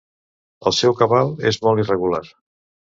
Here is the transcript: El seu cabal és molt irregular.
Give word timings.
El 0.71 0.75
seu 0.77 0.97
cabal 1.03 1.31
és 1.53 1.63
molt 1.69 1.87
irregular. 1.87 2.25